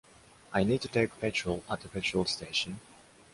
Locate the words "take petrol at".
0.87-1.81